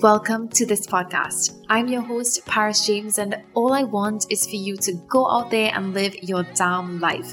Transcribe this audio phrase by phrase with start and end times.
[0.00, 1.64] Welcome to this podcast.
[1.70, 5.50] I'm your host, Paris James, and all I want is for you to go out
[5.50, 7.32] there and live your damn life.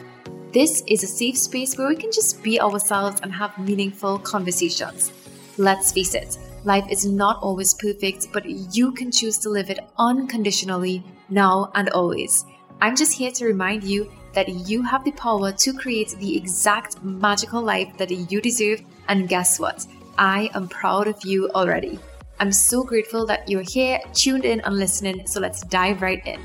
[0.53, 5.11] This is a safe space where we can just be ourselves and have meaningful conversations.
[5.57, 9.79] Let's face it, life is not always perfect, but you can choose to live it
[9.97, 12.45] unconditionally now and always.
[12.79, 17.03] I'm just here to remind you that you have the power to create the exact
[17.03, 19.85] magical life that you deserve, and guess what?
[20.17, 21.99] I am proud of you already.
[22.43, 25.25] I'm so grateful that you're here, tuned in, and listening.
[25.27, 26.41] So let's dive right in.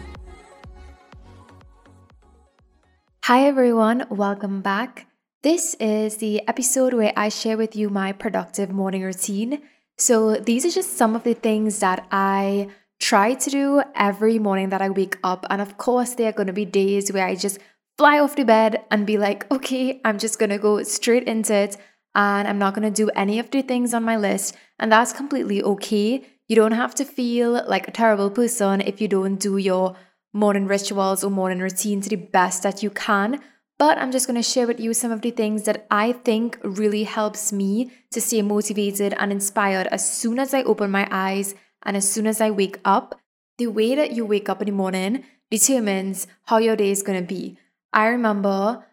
[3.24, 4.06] Hi, everyone.
[4.08, 5.08] Welcome back.
[5.42, 9.60] This is the episode where I share with you my productive morning routine.
[9.96, 12.68] So, these are just some of the things that I
[13.00, 15.46] try to do every morning that I wake up.
[15.50, 17.58] And of course, there are going to be days where I just
[17.96, 21.52] fly off the bed and be like, okay, I'm just going to go straight into
[21.52, 21.76] it
[22.14, 24.56] and I'm not going to do any of the things on my list.
[24.78, 26.26] And that's completely okay.
[26.48, 29.96] You don't have to feel like a terrible person if you don't do your
[30.32, 33.40] morning rituals or morning routine to the best that you can.
[33.78, 36.58] But I'm just going to share with you some of the things that I think
[36.64, 41.54] really helps me to stay motivated and inspired as soon as I open my eyes
[41.84, 43.20] and as soon as I wake up.
[43.58, 47.20] The way that you wake up in the morning determines how your day is going
[47.20, 47.58] to be.
[47.92, 48.84] I remember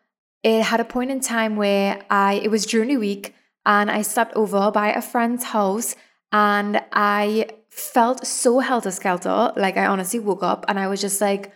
[0.46, 3.34] it had a point in time where I it was during the week
[3.66, 5.96] and I slept over by a friend's house
[6.32, 9.52] and I felt so helter skelter.
[9.58, 11.52] Like I honestly woke up and I was just like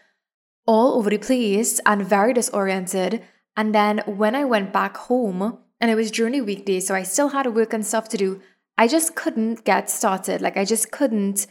[0.65, 3.21] all over the place and very disoriented.
[3.55, 7.03] And then when I went back home, and it was during the weekday, so I
[7.03, 8.41] still had work and stuff to do,
[8.77, 10.41] I just couldn't get started.
[10.41, 11.45] Like I just couldn't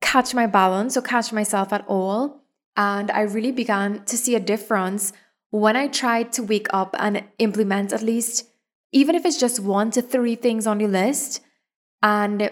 [0.00, 2.42] catch my balance or catch myself at all.
[2.76, 5.12] And I really began to see a difference
[5.50, 8.46] when I try to wake up and implement at least,
[8.92, 11.40] even if it's just one to three things on your list,
[12.02, 12.50] and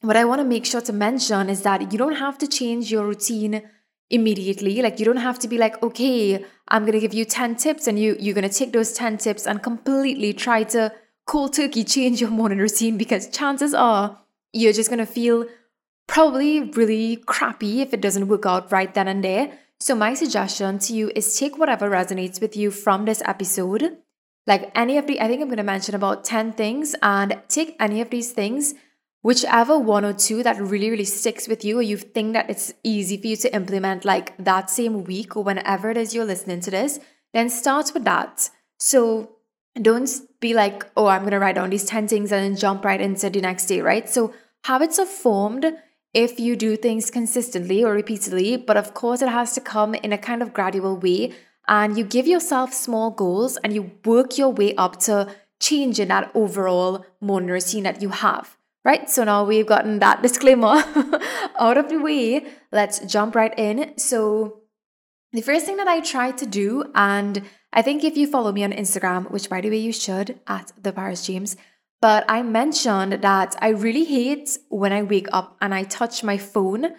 [0.00, 2.90] what I want to make sure to mention is that you don't have to change
[2.90, 3.62] your routine
[4.10, 4.82] immediately.
[4.82, 7.98] Like you don't have to be like, okay, I'm gonna give you 10 tips and
[7.98, 10.92] you you're gonna take those 10 tips and completely try to
[11.26, 14.18] cold turkey change your morning routine because chances are
[14.52, 15.46] you're just gonna feel
[16.06, 19.58] probably really crappy if it doesn't work out right then and there.
[19.82, 23.96] So, my suggestion to you is take whatever resonates with you from this episode.
[24.46, 27.74] Like any of the, I think I'm going to mention about 10 things, and take
[27.80, 28.74] any of these things,
[29.22, 32.72] whichever one or two that really, really sticks with you, or you think that it's
[32.84, 36.60] easy for you to implement like that same week or whenever it is you're listening
[36.60, 37.00] to this,
[37.32, 38.50] then start with that.
[38.78, 39.32] So,
[39.74, 42.84] don't be like, oh, I'm going to write down these 10 things and then jump
[42.84, 44.08] right into the next day, right?
[44.08, 44.32] So,
[44.62, 45.76] habits are formed
[46.14, 50.12] if you do things consistently or repeatedly, but of course, it has to come in
[50.12, 51.32] a kind of gradual way.
[51.68, 56.30] And you give yourself small goals and you work your way up to changing that
[56.34, 58.56] overall morning routine that you have.
[58.84, 60.82] Right, so now we've gotten that disclaimer
[61.58, 62.44] out of the way.
[62.72, 63.96] Let's jump right in.
[63.96, 64.62] So,
[65.32, 67.42] the first thing that I try to do, and
[67.72, 70.72] I think if you follow me on Instagram, which by the way you should at
[70.82, 71.56] the Paris James,
[72.02, 76.36] but I mentioned that I really hate when I wake up and I touch my
[76.36, 76.94] phone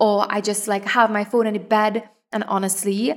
[0.00, 2.10] or I just like have my phone in the bed.
[2.32, 3.14] And honestly,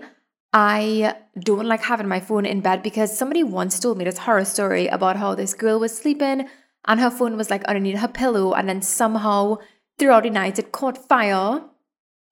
[0.53, 4.45] I don't like having my phone in bed because somebody once told me this horror
[4.45, 6.47] story about how this girl was sleeping
[6.85, 8.53] and her phone was like underneath her pillow.
[8.53, 9.57] And then somehow
[9.97, 11.63] throughout the night it caught fire.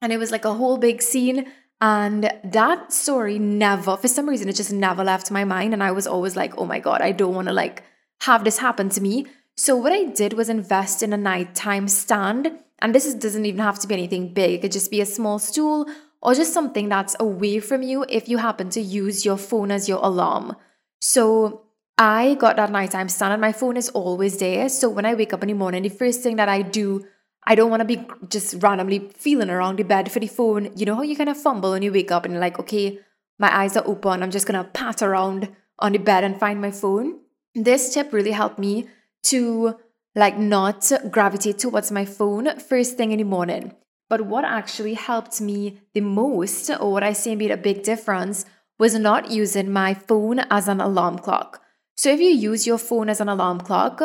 [0.04, 1.48] And it was like a whole big scene.
[1.82, 5.74] And that story never, for some reason, it just never left my mind.
[5.74, 7.84] And I was always like, oh my God, I don't want to like
[8.22, 9.28] have this happen to me.
[9.56, 12.52] So what I did was invest in a nighttime stand.
[12.80, 14.52] And this is, doesn't even have to be anything big.
[14.52, 15.86] It could just be a small stool
[16.22, 19.90] or just something that's away from you if you happen to use your phone as
[19.90, 20.56] your alarm.
[21.02, 21.64] So
[21.98, 24.70] I got that nighttime stand and my phone is always there.
[24.70, 27.06] So when I wake up in the morning, the first thing that I do,
[27.46, 30.72] I don't want to be just randomly feeling around the bed for the phone.
[30.76, 33.00] You know how you kind of fumble when you wake up and you're like, okay,
[33.38, 34.24] my eyes are open.
[34.24, 35.50] I'm just going to pat around
[35.80, 37.20] on the bed and find my phone.
[37.64, 38.88] This tip really helped me
[39.24, 39.76] to
[40.16, 43.76] like not gravitate towards my phone first thing in the morning.
[44.10, 48.46] But what actually helped me the most, or what I say made a big difference,
[48.80, 51.62] was not using my phone as an alarm clock.
[51.98, 54.02] So if you use your phone as an alarm clock,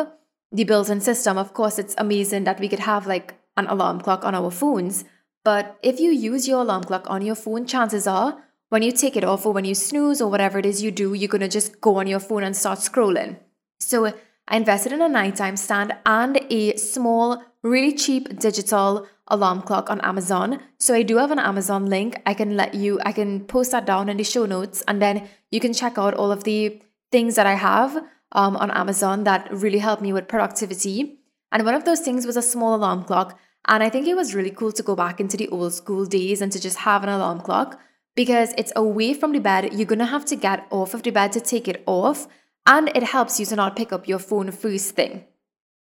[0.51, 4.25] the built-in system, of course, it's amazing that we could have like an alarm clock
[4.25, 5.05] on our phones.
[5.45, 9.15] But if you use your alarm clock on your phone, chances are when you take
[9.15, 11.79] it off or when you snooze or whatever it is you do, you're to just
[11.79, 13.37] go on your phone and start scrolling.
[13.79, 14.13] So
[14.47, 19.99] I invested in a nighttime stand and a small, really cheap digital alarm clock on
[20.01, 20.61] Amazon.
[20.77, 22.21] So I do have an Amazon link.
[22.25, 25.27] I can let you, I can post that down in the show notes and then
[25.51, 26.81] you can check out all of the
[27.11, 31.19] things that I have um, on Amazon that really help me with productivity.
[31.51, 33.39] And one of those things was a small alarm clock.
[33.67, 36.41] And I think it was really cool to go back into the old school days
[36.41, 37.79] and to just have an alarm clock
[38.15, 39.73] because it's away from the bed.
[39.73, 42.27] You're going to have to get off of the bed to take it off.
[42.65, 45.25] And it helps you to not pick up your phone first thing.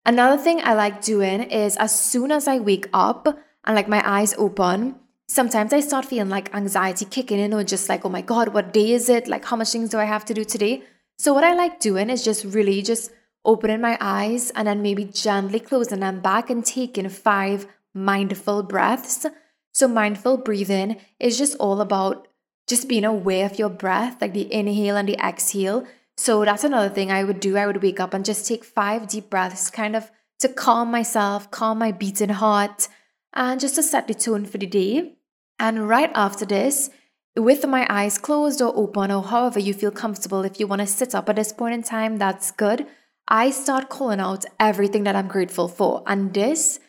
[0.07, 3.27] Another thing I like doing is as soon as I wake up
[3.65, 4.97] and like my eyes open,
[5.29, 8.73] sometimes I start feeling like anxiety kicking in or just like, oh my God, what
[8.73, 9.29] day is it?
[9.29, 10.83] Like, how much things do I have to do today?
[11.19, 13.13] So, what I like doing is just really just
[13.45, 19.27] opening my eyes and then maybe gently closing them back and taking five mindful breaths.
[19.73, 22.27] So, mindful breathing is just all about
[22.67, 25.87] just being aware of your breath, like the inhale and the exhale.
[26.21, 27.57] So, that's another thing I would do.
[27.57, 31.51] I would wake up and just take five deep breaths, kind of to calm myself,
[31.51, 32.89] calm my beating heart,
[33.33, 35.15] and just to set the tone for the day.
[35.59, 36.91] And right after this,
[37.39, 40.87] with my eyes closed or open, or however you feel comfortable, if you want to
[40.87, 42.87] sit up at this point in time, that's good.
[43.27, 46.03] I start calling out everything that I'm grateful for.
[46.07, 46.81] And this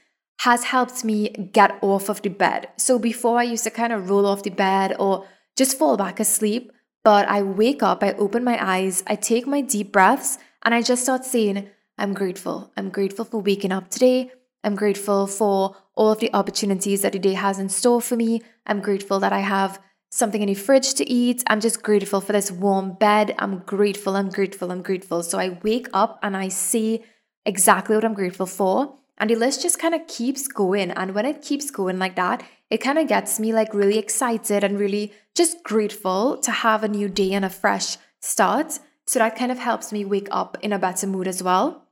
[0.41, 2.67] has helped me get off of the bed.
[2.75, 5.25] So before I used to kind of roll off the bed or
[5.55, 9.61] just fall back asleep, but I wake up, I open my eyes, I take my
[9.61, 12.71] deep breaths, and I just start saying, I'm grateful.
[12.77, 14.31] I'm grateful for waking up today.
[14.63, 18.41] I'm grateful for all of the opportunities that the day has in store for me.
[18.65, 19.79] I'm grateful that I have
[20.11, 21.43] something in the fridge to eat.
[21.47, 23.33] I'm just grateful for this warm bed.
[23.39, 25.23] I'm grateful, I'm grateful, I'm grateful.
[25.23, 27.03] So I wake up and I see
[27.45, 28.97] exactly what I'm grateful for.
[29.21, 30.89] And the list just kind of keeps going.
[30.89, 32.41] And when it keeps going like that,
[32.71, 36.87] it kind of gets me like really excited and really just grateful to have a
[36.87, 38.79] new day and a fresh start.
[39.05, 41.85] So that kind of helps me wake up in a better mood as well.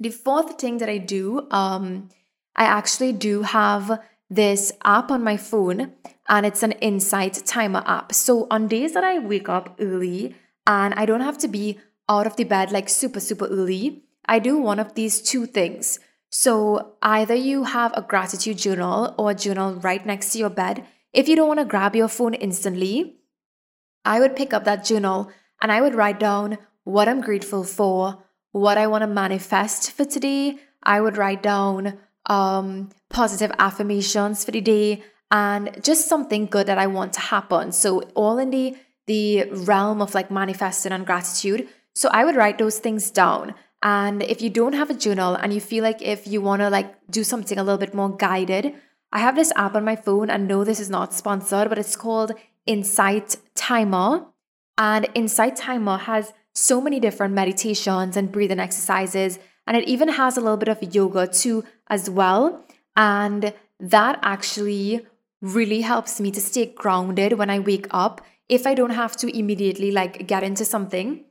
[0.00, 2.08] The fourth thing that I do, um,
[2.56, 5.92] I actually do have this app on my phone
[6.28, 8.12] and it's an insight timer app.
[8.12, 10.34] So on days that I wake up early
[10.66, 14.40] and I don't have to be out of the bed like super, super early, I
[14.40, 16.00] do one of these two things.
[16.30, 20.86] So either you have a gratitude journal or a journal right next to your bed.
[21.12, 23.16] If you don't want to grab your phone instantly,
[24.04, 25.30] I would pick up that journal
[25.60, 30.04] and I would write down what I'm grateful for, what I want to manifest for
[30.04, 30.58] today.
[30.82, 36.78] I would write down um, positive affirmations for the day and just something good that
[36.78, 37.72] I want to happen.
[37.72, 38.76] So all in the
[39.06, 41.68] the realm of like manifesting and gratitude.
[41.96, 43.54] So I would write those things down.
[43.82, 46.68] And if you don't have a journal and you feel like if you want to
[46.68, 48.74] like do something a little bit more guided,
[49.12, 51.96] I have this app on my phone and no this is not sponsored, but it's
[51.96, 52.32] called
[52.66, 54.26] Insight Timer.
[54.76, 60.36] And Insight Timer has so many different meditations and breathing exercises and it even has
[60.36, 62.64] a little bit of yoga too as well.
[62.96, 65.06] And that actually
[65.40, 69.38] really helps me to stay grounded when I wake up if I don't have to
[69.38, 71.24] immediately like get into something.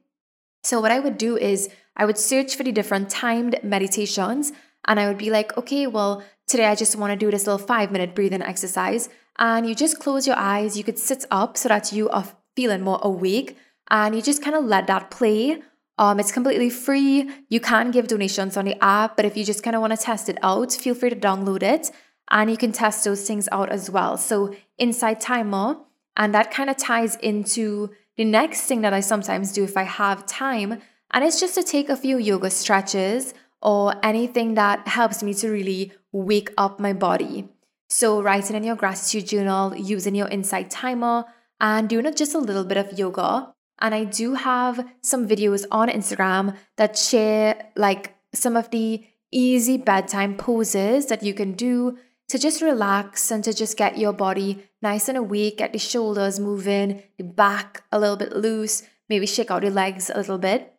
[0.64, 1.70] So what I would do is
[2.00, 4.52] I would search for the different timed meditations
[4.86, 7.66] and I would be like, okay, well, today I just want to do this little
[7.66, 11.70] 5 minute breathing exercise and you just close your eyes, you could sit up so
[11.70, 12.26] that you are
[12.56, 13.58] feeling more awake
[13.92, 15.62] and you just kind of let that play
[16.00, 17.30] um, it's completely free.
[17.50, 20.02] You can give donations on the app, but if you just kind of want to
[20.02, 21.92] test it out, feel free to download it
[22.32, 24.16] and you can test those things out as well.
[24.16, 25.78] So, Insight Timer,
[26.16, 29.84] and that kind of ties into the next thing that I sometimes do if I
[29.84, 30.82] have time,
[31.12, 35.50] and it's just to take a few yoga stretches or anything that helps me to
[35.50, 37.48] really wake up my body.
[37.90, 41.26] So, writing in your gratitude journal, using your Insight Timer,
[41.60, 45.90] and doing just a little bit of yoga and I do have some videos on
[45.90, 52.38] Instagram that share like some of the easy bedtime poses that you can do to
[52.38, 57.02] just relax and to just get your body nice and awake, get the shoulders moving,
[57.18, 60.74] the back a little bit loose, maybe shake out your legs a little bit.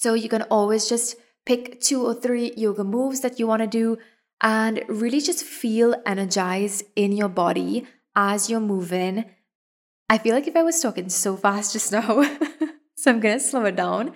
[0.00, 3.66] So you can always just pick two or three yoga moves that you want to
[3.66, 3.98] do
[4.40, 9.24] and really just feel energized in your body as you're moving
[10.10, 12.24] I feel like if I was talking so fast just now,
[12.96, 14.12] so I'm gonna slow it down.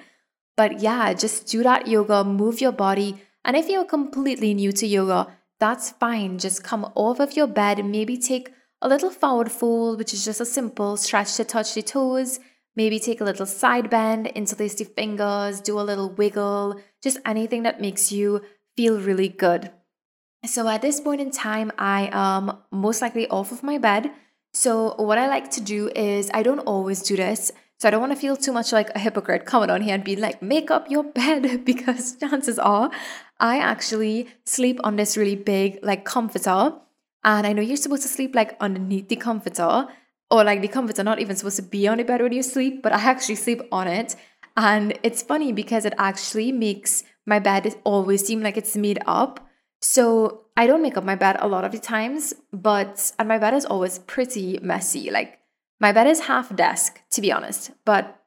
[0.56, 3.22] But yeah, just do that yoga, move your body.
[3.44, 5.28] And if you're completely new to yoga,
[5.60, 6.38] that's fine.
[6.38, 10.40] Just come off of your bed maybe take a little forward fold, which is just
[10.40, 12.40] a simple stretch to touch the toes.
[12.76, 17.62] Maybe take a little side bend, interlace the fingers, do a little wiggle, just anything
[17.62, 18.43] that makes you
[18.76, 19.71] feel really good.
[20.47, 24.11] So at this point in time, I am most likely off of my bed.
[24.52, 27.50] So, what I like to do is, I don't always do this.
[27.81, 30.04] So, I don't want to feel too much like a hypocrite coming on here and
[30.04, 32.90] be like, make up your bed, because chances are
[33.40, 36.75] I actually sleep on this really big, like, comforter.
[37.25, 39.88] And I know you're supposed to sleep like underneath the comforter,
[40.31, 42.43] or like the comforts are not even supposed to be on the bed when you
[42.43, 44.16] sleep, but I actually sleep on it.
[44.57, 49.47] And it's funny because it actually makes my bed always seem like it's made up.
[49.81, 53.38] So I don't make up my bed a lot of the times, but and my
[53.38, 55.11] bed is always pretty messy.
[55.11, 55.38] Like
[55.81, 57.73] my bed is half desk, to be honest.
[57.85, 58.21] But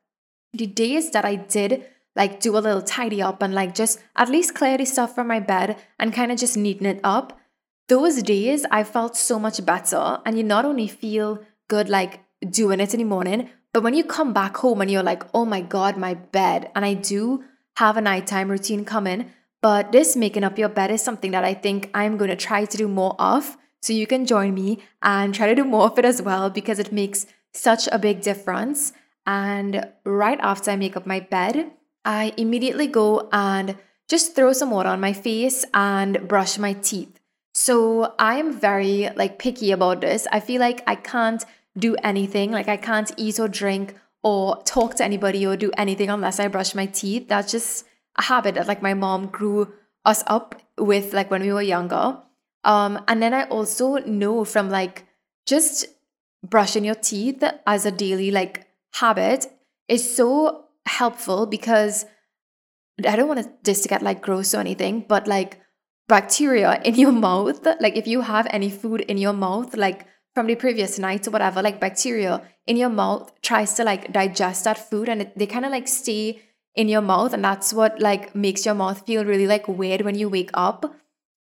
[0.54, 1.86] the days that I did
[2.16, 5.28] like do a little tidy up and like just at least clear the stuff from
[5.28, 7.40] my bed and kind of just neaten it up,
[7.88, 10.20] those days I felt so much better.
[10.26, 14.04] And you not only feel good like doing it in the morning, but when you
[14.04, 17.44] come back home and you're like, oh my God, my bed, and I do
[17.78, 19.32] have a nighttime routine coming,
[19.62, 22.66] but this making up your bed is something that I think I'm going to try
[22.66, 23.58] to do more of.
[23.82, 26.80] So you can join me and try to do more of it as well because
[26.80, 28.94] it makes such a big difference.
[29.26, 31.72] And right after I make up my bed,
[32.04, 33.76] I immediately go and
[34.08, 37.20] just throw some water on my face and brush my teeth.
[37.54, 40.28] So I am very like picky about this.
[40.32, 41.44] I feel like I can't
[41.78, 46.10] do anything, like I can't eat or drink or talk to anybody or do anything
[46.10, 47.28] unless I brush my teeth.
[47.28, 47.86] That's just
[48.18, 49.74] a habit that like my mom grew
[50.06, 52.18] us up with like when we were younger.
[52.64, 55.06] Um, and then I also know from like
[55.46, 55.86] just
[56.44, 59.48] brushing your teeth as a daily like habit
[59.88, 62.06] is so helpful because
[63.06, 65.62] I don't want this to get like gross or anything, but like
[66.08, 70.08] bacteria in your mouth, like if you have any food in your mouth, like
[70.38, 74.66] from the previous night or whatever, like bacteria in your mouth tries to like digest
[74.66, 76.40] that food and it, they kind of like stay
[76.76, 80.14] in your mouth and that's what like makes your mouth feel really like weird when
[80.14, 80.94] you wake up.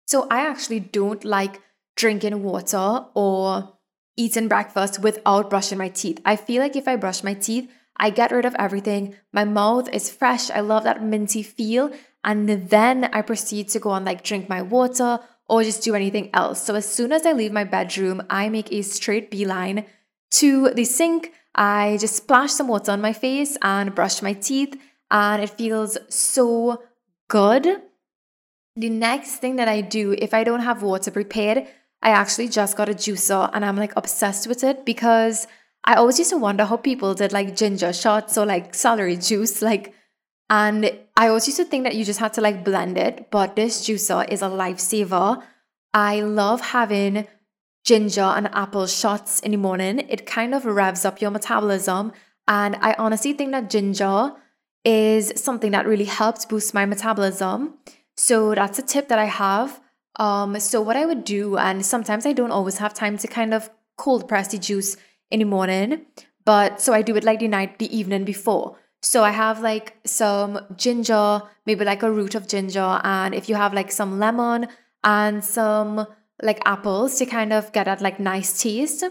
[0.08, 1.62] So I actually don't like
[1.98, 3.74] drinking water or
[4.16, 6.22] eating breakfast without brushing my teeth.
[6.24, 9.16] I feel like if I brush my teeth, I get rid of everything.
[9.34, 10.50] My mouth is fresh.
[10.50, 11.92] I love that minty feel.
[12.24, 16.30] And then I proceed to go and like drink my water or just do anything
[16.34, 16.64] else.
[16.64, 19.86] So as soon as I leave my bedroom, I make a straight beeline
[20.32, 21.32] to the sink.
[21.54, 24.76] I just splash some water on my face and brush my teeth
[25.12, 26.84] and it feels so
[27.28, 27.82] good.
[28.76, 31.68] The next thing that I do, if I don't have water prepared,
[32.02, 35.48] I actually just got a juicer and I'm like obsessed with it because
[35.86, 39.62] I always used to wonder how people did like ginger shots or like celery juice,
[39.62, 39.94] like,
[40.50, 43.56] and I always used to think that you just had to like blend it, but
[43.56, 45.42] this juicer is a lifesaver.
[45.94, 47.28] I love having
[47.84, 50.00] ginger and apple shots in the morning.
[50.00, 52.12] It kind of revs up your metabolism.
[52.48, 54.34] And I honestly think that ginger
[54.84, 57.76] is something that really helps boost my metabolism.
[58.18, 59.82] So that's a tip that I have.
[60.18, 63.54] Um, so what I would do, and sometimes I don't always have time to kind
[63.54, 64.96] of cold press the juice
[65.32, 66.06] in the morning,
[66.46, 68.78] but so I do it like the night, the evening before.
[69.06, 73.54] So I have like some ginger, maybe like a root of ginger, and if you
[73.54, 74.68] have like some lemon
[75.04, 76.08] and some
[76.42, 79.04] like apples to kind of get that like nice taste,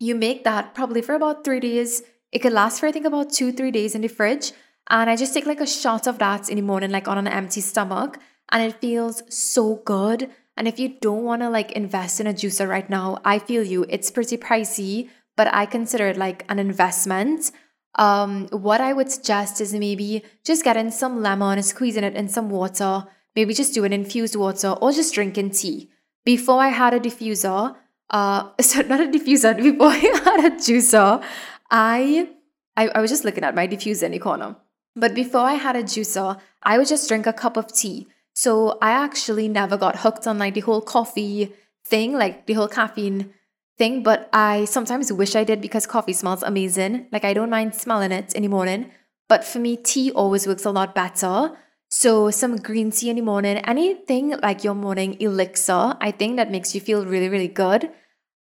[0.00, 2.02] you make that probably for about three days.
[2.32, 4.52] It could last for I think about two, three days in the fridge.
[4.88, 7.28] And I just take like a shot of that in the morning, like on an
[7.28, 8.18] empty stomach,
[8.50, 10.30] and it feels so good.
[10.56, 13.62] And if you don't want to like invest in a juicer right now, I feel
[13.62, 13.84] you.
[13.90, 17.52] It's pretty pricey, but I consider it like an investment.
[17.96, 22.48] Um, what I would suggest is maybe just getting some lemon, squeezing it in some
[22.48, 23.04] water,
[23.36, 25.90] maybe just doing infused water or just drinking tea.
[26.24, 27.76] Before I had a diffuser,
[28.10, 31.22] uh, so not a diffuser, before I had a juicer,
[31.70, 32.28] I,
[32.76, 34.56] I, I was just looking at my diffuser in the corner.
[34.94, 38.08] But before I had a juicer, I would just drink a cup of tea.
[38.34, 41.52] So I actually never got hooked on like the whole coffee
[41.84, 43.32] thing, like the whole caffeine
[43.82, 44.02] thing.
[44.02, 47.08] But I sometimes wish I did because coffee smells amazing.
[47.10, 48.90] Like I don't mind smelling it in the morning.
[49.28, 51.56] But for me, tea always works a lot better.
[51.90, 56.50] So some green tea in the morning, anything like your morning elixir, I think that
[56.50, 57.90] makes you feel really, really good.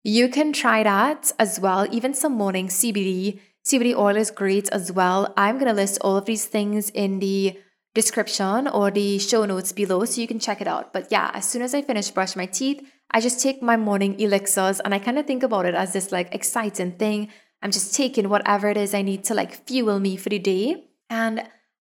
[0.04, 1.86] You can try that as well.
[1.90, 5.32] Even some morning CBD CBD oil is great as well.
[5.36, 7.58] I'm to list all of these things in the
[7.94, 10.92] description or the show notes below so you can check it out.
[10.92, 14.18] But yeah, as soon as I finish brushing my teeth, I just take my morning
[14.20, 17.28] elixirs and I kind of think about it as this like exciting thing.
[17.62, 20.84] I'm just taking whatever it is I need to like fuel me for the day.
[21.08, 21.42] And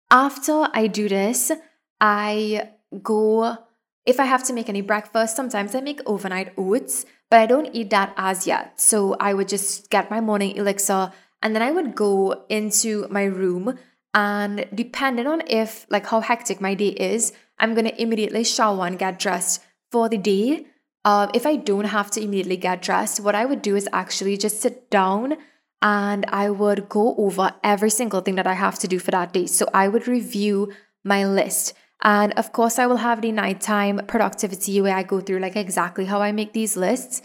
[0.10, 1.52] after I do this,
[2.00, 2.72] I
[3.04, 3.58] go,
[4.06, 7.76] if I have to make any breakfast, sometimes I make overnight oats, but I don't
[7.76, 8.80] eat that as yet.
[8.80, 11.12] So I would just get my morning elixir
[11.44, 13.78] and then I would go into my room
[14.14, 18.98] and depending on if like how hectic my day is, I'm gonna immediately shower and
[18.98, 20.68] get dressed for the day.
[21.06, 24.38] Uh, if I don't have to immediately get dressed, what I would do is actually
[24.38, 25.38] just sit down
[25.82, 29.34] and I would go over every single thing that I have to do for that
[29.34, 29.46] day.
[29.46, 30.74] So I would review
[31.04, 31.74] my list.
[32.02, 36.06] And of course, I will have the nighttime productivity where I go through like exactly
[36.06, 37.22] how I make these lists.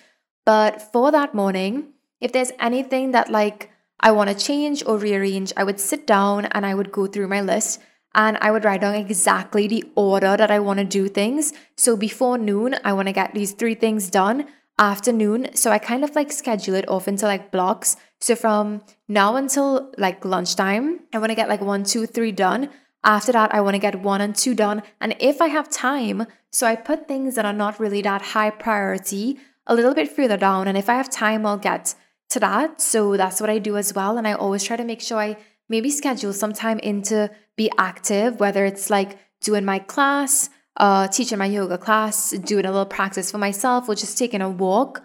[0.46, 1.88] But for that morning,
[2.20, 3.71] if there's anything that like
[4.02, 7.28] I want to change or rearrange, I would sit down and I would go through
[7.28, 7.80] my list
[8.14, 11.52] and I would write down exactly the order that I want to do things.
[11.76, 14.46] So before noon, I want to get these three things done.
[14.78, 17.94] Afternoon, so I kind of like schedule it off into like blocks.
[18.20, 22.70] So from now until like lunchtime, I want to get like one, two, three done.
[23.04, 24.82] After that, I want to get one and two done.
[25.00, 28.50] And if I have time, so I put things that are not really that high
[28.50, 30.66] priority a little bit further down.
[30.66, 31.94] And if I have time, I'll get
[32.32, 32.80] to that.
[32.80, 34.18] So that's what I do as well.
[34.18, 35.36] And I always try to make sure I
[35.68, 41.08] maybe schedule some time in to be active, whether it's like doing my class, uh,
[41.08, 45.04] teaching my yoga class, doing a little practice for myself, or just taking a walk.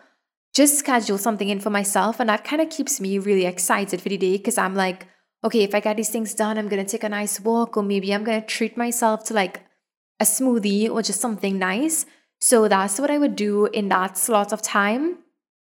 [0.53, 2.19] Just schedule something in for myself.
[2.19, 5.07] And that kind of keeps me really excited for the day because I'm like,
[5.43, 7.83] okay, if I get these things done, I'm going to take a nice walk, or
[7.83, 9.61] maybe I'm going to treat myself to like
[10.19, 12.05] a smoothie or just something nice.
[12.39, 15.19] So that's what I would do in that slot of time.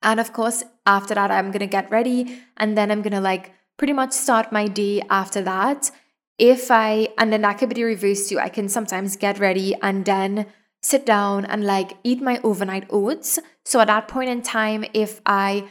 [0.01, 3.21] And of course, after that, I'm going to get ready and then I'm going to
[3.21, 5.91] like pretty much start my day after that.
[6.37, 8.39] If I, and then that could be the reverse too.
[8.39, 10.45] I can sometimes get ready and then
[10.81, 13.39] sit down and like eat my overnight oats.
[13.65, 15.69] So at that point in time, if I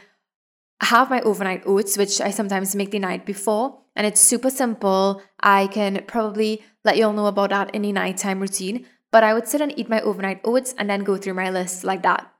[0.81, 5.21] have my overnight oats, which I sometimes make the night before, and it's super simple.
[5.41, 9.33] I can probably let you all know about that in the nighttime routine, but I
[9.33, 12.31] would sit and eat my overnight oats and then go through my list like that.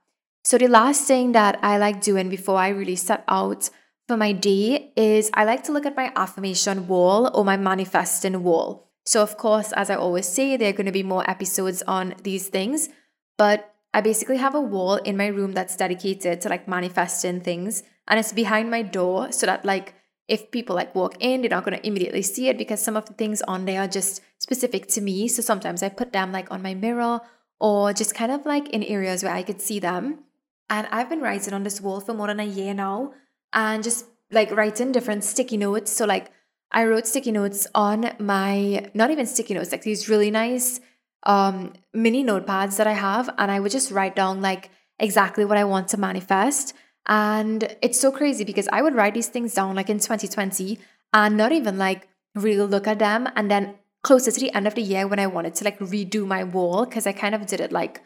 [0.42, 3.68] So, the last thing that I like doing before I really set out
[4.08, 8.42] for my day is I like to look at my affirmation wall or my manifesting
[8.42, 8.88] wall.
[9.04, 12.14] So, of course, as I always say, there are going to be more episodes on
[12.22, 12.88] these things,
[13.36, 17.82] but I basically have a wall in my room that's dedicated to like manifesting things
[18.06, 19.94] and it's behind my door so that like
[20.28, 23.06] if people like walk in, they're not going to immediately see it because some of
[23.06, 25.26] the things on there are just specific to me.
[25.26, 27.20] So sometimes I put them like on my mirror
[27.58, 30.20] or just kind of like in areas where I could see them.
[30.70, 33.12] And I've been writing on this wall for more than a year now
[33.52, 35.92] and just like writing different sticky notes.
[35.92, 36.30] So like
[36.70, 40.80] I wrote sticky notes on my not even sticky notes, like these really nice
[41.24, 45.58] um mini notepads that I have and I would just write down like exactly what
[45.58, 46.72] I want to manifest.
[47.06, 50.78] And it's so crazy because I would write these things down like in 2020
[51.12, 53.28] and not even like really look at them.
[53.34, 56.26] And then closer to the end of the year when I wanted to like redo
[56.26, 58.02] my wall, because I kind of did it like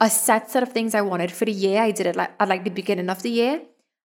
[0.00, 1.82] a set set of things I wanted for the year.
[1.82, 3.62] I did it like at like the beginning of the year.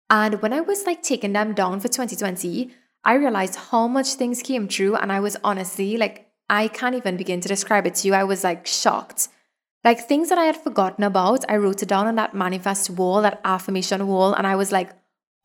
[0.09, 2.71] And when I was like taking them down for 2020,
[3.03, 4.95] I realized how much things came true.
[4.95, 8.13] And I was honestly like, I can't even begin to describe it to you.
[8.13, 9.29] I was like shocked.
[9.83, 13.21] Like things that I had forgotten about, I wrote it down on that manifest wall,
[13.21, 14.91] that affirmation wall, and I was like,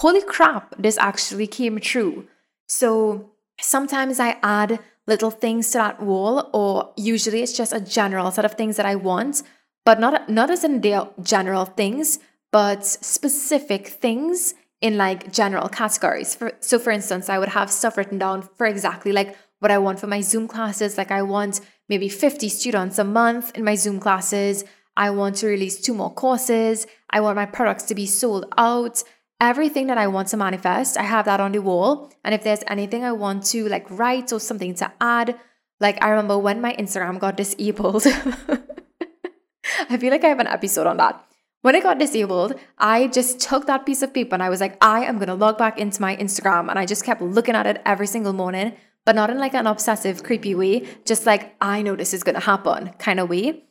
[0.01, 2.29] holy crap, this actually came true.
[2.69, 3.31] So
[3.61, 8.45] sometimes I add little things to that wall, or usually it's just a general set
[8.45, 9.43] of things that I want,
[9.89, 12.19] but not, not as in their general things,
[12.53, 16.35] but specific things in like general categories.
[16.35, 19.79] For, so, for instance, I would have stuff written down for exactly like what I
[19.79, 20.99] want for my Zoom classes.
[20.99, 24.63] Like, I want maybe 50 students a month in my Zoom classes.
[24.95, 26.87] I want to release two more courses.
[27.09, 29.03] I want my products to be sold out.
[29.41, 32.13] Everything that I want to manifest, I have that on the wall.
[32.25, 35.41] And if there's anything I want to like write or something to add,
[35.81, 38.05] like I remember when my Instagram got disabled.
[39.89, 41.25] I feel like I have an episode on that.
[41.63, 44.77] When I got disabled, I just took that piece of paper and I was like,
[44.81, 46.71] I am going to log back into my Instagram.
[46.71, 48.75] And I just kept looking at it every single morning
[49.09, 52.41] but not in like an obsessive, creepy way, just like, I know this is gonna
[52.41, 53.65] happen kind of way.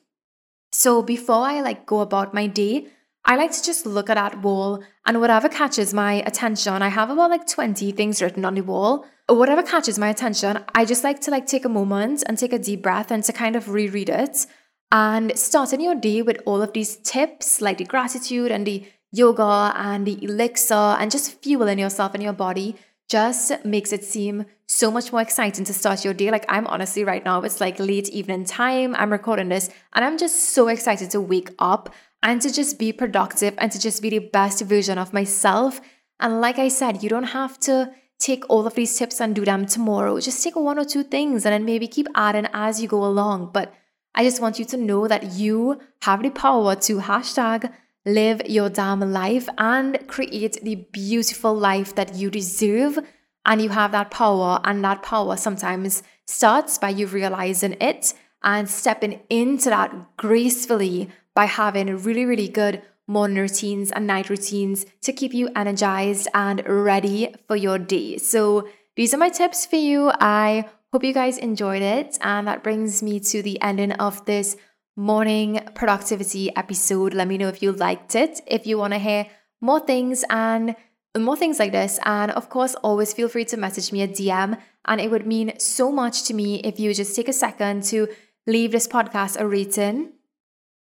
[0.71, 2.87] So before I like go about my day,
[3.23, 7.11] I like to just look at that wall and whatever catches my attention, I have
[7.11, 9.05] about like 20 things written on the wall.
[9.29, 12.57] Whatever catches my attention, I just like to like take a moment and take a
[12.57, 14.47] deep breath and to kind of reread it
[14.91, 19.73] and starting your day with all of these tips like the gratitude and the yoga
[19.75, 22.75] and the elixir and just fueling yourself and your body
[23.09, 26.29] just makes it seem so much more exciting to start your day.
[26.29, 28.95] Like, I'm honestly right now, it's like late evening time.
[28.95, 32.91] I'm recording this, and I'm just so excited to wake up and to just be
[32.91, 35.79] productive and to just be the best version of myself.
[36.19, 39.45] And like I said, you don't have to take all of these tips and do
[39.45, 40.19] them tomorrow.
[40.19, 43.51] Just take one or two things and then maybe keep adding as you go along.
[43.53, 43.71] But
[44.15, 47.71] I just want you to know that you have the power to hashtag
[48.05, 52.99] live your damn life and create the beautiful life that you deserve.
[53.45, 58.69] And you have that power, and that power sometimes starts by you realizing it and
[58.69, 65.13] stepping into that gracefully by having really, really good morning routines and night routines to
[65.13, 68.17] keep you energized and ready for your day.
[68.17, 70.11] So, these are my tips for you.
[70.19, 72.17] I hope you guys enjoyed it.
[72.21, 74.55] And that brings me to the ending of this
[74.95, 77.13] morning productivity episode.
[77.13, 78.41] Let me know if you liked it.
[78.47, 79.27] If you want to hear
[79.61, 80.75] more things and
[81.17, 81.99] more things like this.
[82.05, 84.59] And of course, always feel free to message me a DM.
[84.85, 88.07] And it would mean so much to me if you just take a second to
[88.45, 90.13] leave this podcast a rating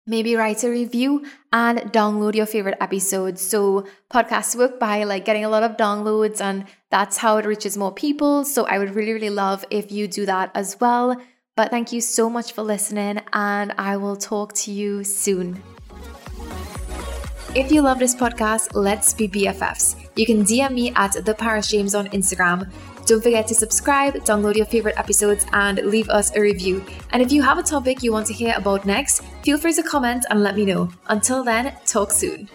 [0.05, 3.41] maybe write a review and download your favorite episodes.
[3.41, 7.77] So podcasts work by like getting a lot of downloads and that's how it reaches
[7.77, 8.43] more people.
[8.43, 11.15] So I would really, really love if you do that as well.
[11.55, 15.61] But thank you so much for listening and I will talk to you soon.
[17.55, 20.09] If you love this podcast, let's be BFFs.
[20.15, 22.71] You can DM me at the Paris James on Instagram.
[23.05, 26.83] Don't forget to subscribe, download your favorite episodes, and leave us a review.
[27.11, 29.83] And if you have a topic you want to hear about next, feel free to
[29.83, 30.89] comment and let me know.
[31.07, 32.49] Until then, talk soon.